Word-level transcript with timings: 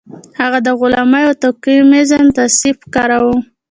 هغه 0.39 0.59
د 0.67 0.67
غلامۍ 0.79 1.23
او 1.29 1.33
توکميز 1.41 2.11
تعصب 2.35 2.75
ښکار 2.83 3.11
و. 3.25 3.33